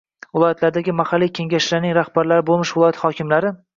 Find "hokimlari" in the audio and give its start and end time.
3.03-3.53